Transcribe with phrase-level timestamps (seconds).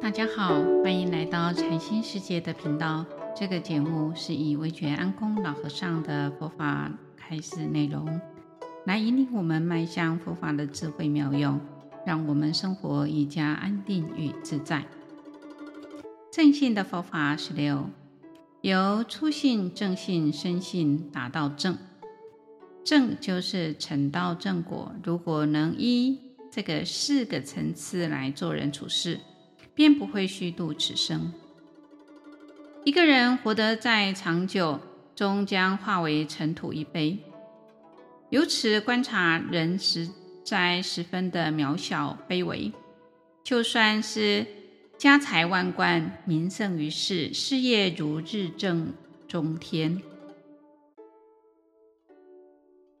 [0.00, 3.04] 大家好，欢迎来到禅心世界的频道。
[3.34, 8.20] 这个节目是以惟觉安公老和尚的佛法开示内容，
[8.84, 11.58] 来引领我们迈向佛法的智慧妙用，
[12.04, 14.84] 让我们生活愈加安定与自在。
[16.30, 17.88] 正信的佛法十六，
[18.60, 21.76] 由初信、正信、深信达到正。
[22.84, 24.94] 正就是成道正果。
[25.02, 26.20] 如果能依
[26.52, 29.18] 这个四个层次来做人处事，
[29.76, 31.32] 便不会虚度此生。
[32.82, 34.80] 一个人活得再长久，
[35.14, 37.18] 终将化为尘土一杯。
[38.30, 40.08] 由此观察，人实
[40.42, 42.72] 在十分的渺小卑微。
[43.44, 44.46] 就算是
[44.96, 48.94] 家财万贯、名盛于世、事业如日正
[49.28, 50.00] 中天，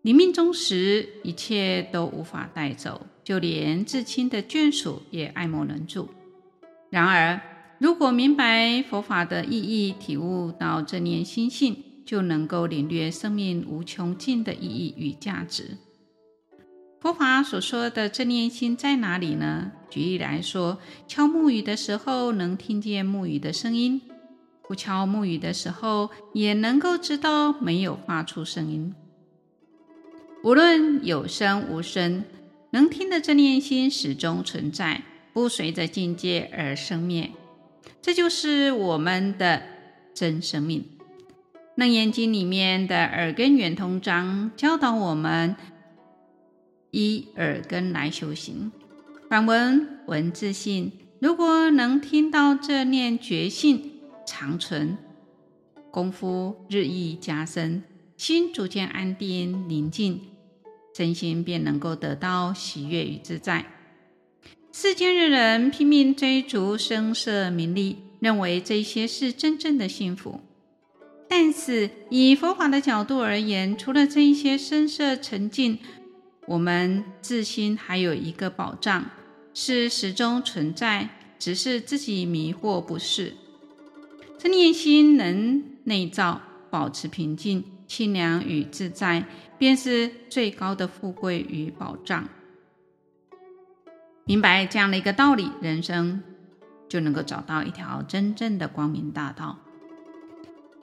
[0.00, 6.08] 临命终时，一切都无法带走，就连至亲的眷属也爱莫能助。
[6.92, 7.40] 然而，
[7.78, 15.78] 如果明白佛法的意义，体悟到正念心性，就能够领略生命无穷尽的意义与价值。
[17.00, 19.72] 佛法所说的正念心在哪里呢？
[19.88, 24.02] 举例来说，敲木鱼的时候能听见木鱼的声音，
[24.68, 28.94] 不敲木鱼的时候也能够知道没有发出声音。
[30.44, 32.22] 无论有声无声，
[32.72, 37.30] 能听的正念心始终存在，不随着境界而生灭。
[38.00, 39.62] 这就是我们的
[40.12, 40.84] 真生命。
[41.74, 45.56] 《楞严经》里面的耳根圆通章教导我们
[46.90, 48.70] 依耳根来修行。
[49.30, 53.92] 反文闻自性，如果能听到这念觉性
[54.26, 54.98] 长存，
[55.90, 57.82] 功夫日益加深，
[58.18, 60.20] 心逐渐安定宁静，
[60.94, 63.64] 身心便能够得到喜悦与自在。
[64.74, 70.40] 世间的人拼命追逐声色名利，认为这些是真正的幸福。
[71.28, 75.78] 但是以佛法的角度而言，除了这一些声色尘境，
[76.46, 79.10] 我们自心还有一个宝藏，
[79.52, 83.34] 是始终存在，只是自己迷惑不是。
[84.38, 86.40] 这念心能内照，
[86.70, 89.26] 保持平静、清凉与自在，
[89.58, 92.26] 便是最高的富贵与宝藏。
[94.24, 96.22] 明白这样的一个道理，人生
[96.88, 99.58] 就能够找到一条真正的光明大道。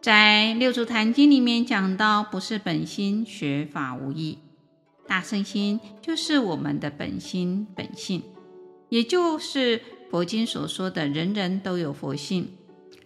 [0.00, 4.38] 在《六祖坛经》里面讲到：“不是本心，学法无益。”
[5.06, 8.22] 大圣心就是我们的本心本性，
[8.88, 12.50] 也就是佛经所说的“人人都有佛性”。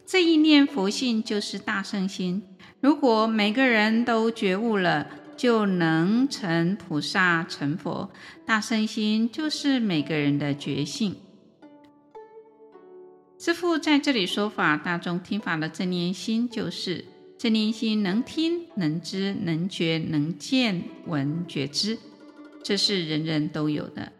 [0.04, 2.42] 这一念佛性就是大圣心。
[2.80, 5.06] 如果每个人都觉悟了，
[5.42, 8.12] 就能成菩萨成佛，
[8.46, 11.16] 大圣心就是每个人的觉性。
[13.40, 17.04] 师父在这里说法，大众听法的正念心就是
[17.36, 21.98] 正念心，能听、能知、能觉、能见闻觉知，
[22.62, 24.12] 这是人人都有的。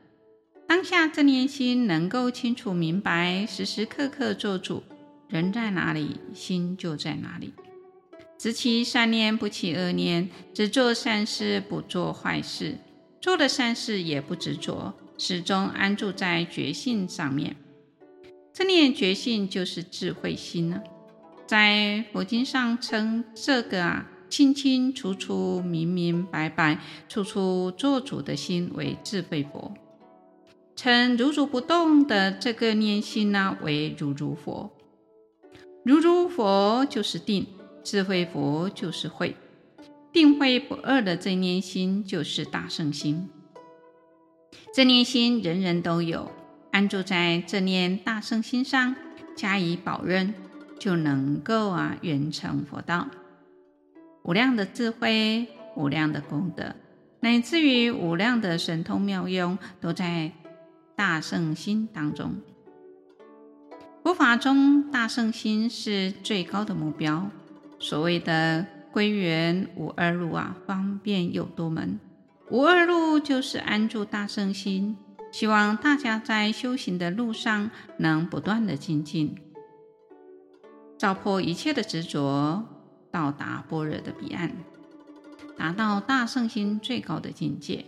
[0.66, 4.82] 当下正念心能够清楚明白，时时刻刻做主，
[5.28, 7.52] 人在哪里，心就在哪里。
[8.42, 12.76] 只起善念，不起恶念；只做善事，不做坏事。
[13.20, 17.54] 做了善事也不执着，始终安住在觉性上面。
[18.52, 20.82] 这念觉性就是智慧心呢。
[21.46, 29.72] 在佛经上称这个啊清清楚楚、明明白白、处处做主的心为智慧佛，
[30.74, 34.72] 称如如不动的这个念心呢为如如佛。
[35.84, 37.46] 如如佛就是定。
[37.84, 39.36] 智慧佛就是慧，
[40.12, 43.28] 定慧不二的正念心就是大圣心。
[44.74, 46.30] 正念心人人都有，
[46.70, 48.94] 安住在正念大圣心上，
[49.36, 50.32] 加以保任，
[50.78, 53.08] 就能够啊圆成佛道。
[54.22, 56.76] 无量的智慧、无量的功德，
[57.20, 60.32] 乃至于无量的神通妙用，都在
[60.94, 62.36] 大圣心当中。
[64.04, 67.30] 佛法中，大圣心是最高的目标。
[67.82, 71.98] 所谓的归元无二路啊，方便有多门。
[72.48, 74.96] 无二路就是安住大圣心，
[75.32, 79.34] 希望大家在修行的路上能不断的精进，
[80.96, 82.64] 照破一切的执着，
[83.10, 84.52] 到达般若的彼岸，
[85.58, 87.86] 达到大圣心最高的境界。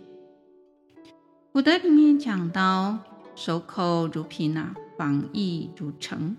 [1.53, 2.97] 古德里面讲到：
[3.33, 6.35] 守口如瓶啊，防意如城。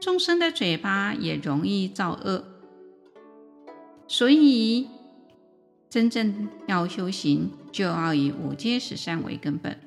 [0.00, 2.44] 众生的嘴巴也容易造恶。
[4.12, 4.88] 所以，
[5.88, 9.78] 真正要修行，就要以五戒十善为根本。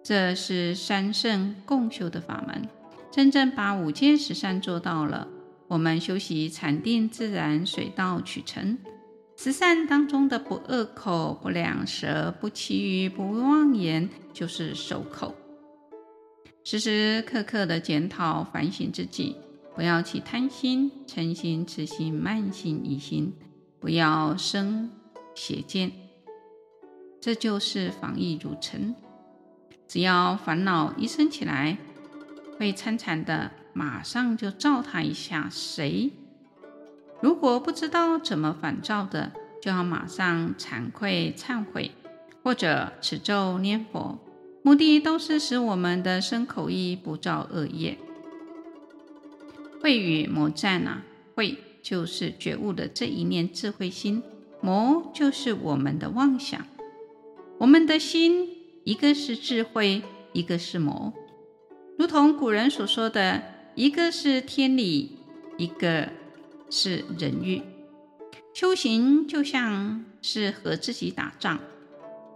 [0.00, 2.68] 这是三圣共修的法门，
[3.10, 5.26] 真正把五戒十善做到了，
[5.66, 8.78] 我们修习禅定，自然水到渠成。
[9.36, 15.34] 十善当中的不恶口、不两舌、不綺语、不妄言，就是守口。
[16.62, 19.34] 时时刻刻的检讨反省自己，
[19.74, 23.32] 不要起贪心、嗔心、痴心、慢心、疑心，
[23.80, 24.90] 不要生
[25.34, 25.92] 邪见，
[27.20, 28.94] 这就是防疫如尘。
[29.88, 31.78] 只要烦恼一生起来，
[32.58, 35.48] 会参禅的，马上就照他一下。
[35.50, 36.12] 谁？
[37.20, 39.32] 如果不知道怎么反照的，
[39.62, 41.92] 就要马上惭愧忏悔，
[42.42, 44.18] 或者持咒念佛。
[44.62, 47.98] 目的都是使我们的身口意不造恶业。
[49.82, 51.02] 慧与魔战啊，
[51.34, 54.22] 慧就是觉悟的这一念智慧心，
[54.60, 56.64] 魔就是我们的妄想。
[57.58, 58.48] 我们的心，
[58.84, 60.02] 一个是智慧，
[60.32, 61.12] 一个是魔。
[61.98, 63.42] 如同古人所说的，
[63.74, 65.18] 一个是天理，
[65.58, 66.08] 一个
[66.70, 67.60] 是人欲。
[68.54, 71.58] 修行就像是和自己打仗，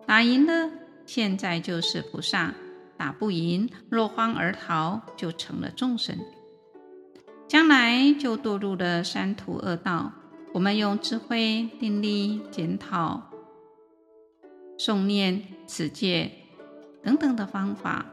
[0.04, 0.70] 打赢了。
[1.04, 2.54] 现在就是菩萨，
[2.96, 6.18] 打不赢，落荒而逃，就成了众生，
[7.48, 10.12] 将来就堕入了三途恶道。
[10.52, 13.30] 我们用智慧、定力、检讨、
[14.78, 16.30] 诵念、持戒
[17.02, 18.06] 等等的方法，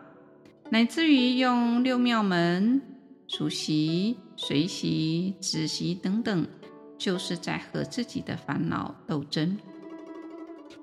[0.70, 2.82] 乃至于用六妙门、
[3.28, 6.46] 数习、随习、止习等等，
[6.98, 9.58] 就是在和自己的烦恼斗争。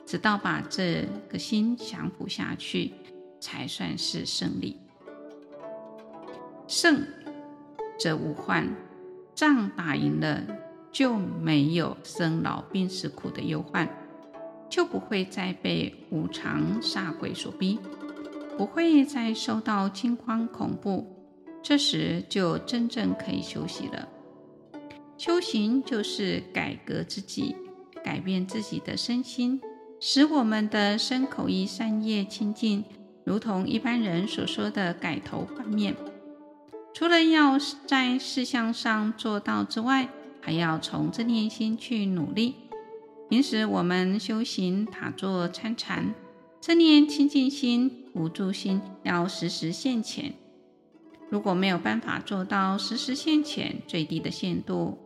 [0.07, 2.93] 直到把这个心降服下去，
[3.39, 4.77] 才算是胜利。
[6.67, 7.07] 胜
[8.01, 8.75] 则无患，
[9.35, 10.43] 仗打赢了，
[10.91, 13.89] 就没有生老病死苦的忧患，
[14.71, 17.79] 就不会再被无常煞鬼所逼，
[18.57, 21.07] 不会再受到惊慌恐怖。
[21.63, 24.09] 这时就真正可以休息了。
[25.19, 27.55] 修行就是改革自己，
[28.03, 29.61] 改变自己的身心。
[30.01, 32.83] 使我们的身口意三业清净，
[33.23, 35.95] 如同一般人所说的改头换面。
[36.93, 40.09] 除了要在事项上做到之外，
[40.41, 42.55] 还要从正念心去努力。
[43.29, 46.13] 平时我们修行打坐参禅，
[46.61, 50.35] 正念清净心、无住心要时时现前。
[51.29, 54.99] 如果没有办法做到时时现前，最低的限度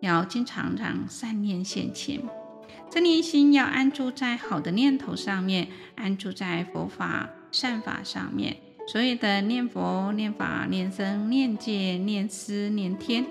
[0.00, 2.20] 要经常让善念现前。
[2.90, 8.58] 正念心要安住在好的念头上面，安住在佛法善法上面。
[8.88, 13.26] 所有的念佛、念法、念僧、念戒、念思、念天，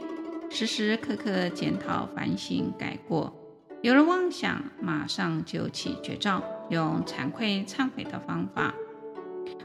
[0.49, 3.33] 时时刻刻检讨、反省、改过。
[3.81, 8.75] 有了妄想，马上就起觉照，用惭愧忏悔的方法，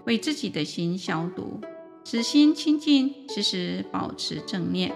[0.05, 1.61] 为自己的心消毒，
[2.05, 4.93] 使心清净，时时保持正念。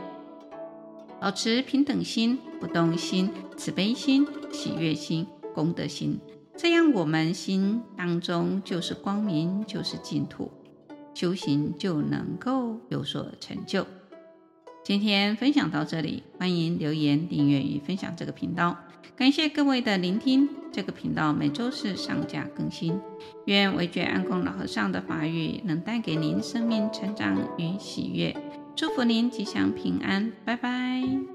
[1.21, 6.21] 保持平等心、不动心、慈悲心、喜悦心、功德心，
[6.57, 10.51] 这样我们心当中就是光明，就是净土，
[11.15, 13.87] 修行就能够有所成就。
[14.85, 18.77] 今天分享到这里，欢迎留言、订阅与分享这个频道。
[19.17, 23.01] 感谢各位的聆听，这个频道每周四上架更新。
[23.47, 28.37] 愿惟觉安公老和尚的法语能带给您生命成长与喜悦。
[28.75, 31.34] 祝福您吉祥平安，拜拜。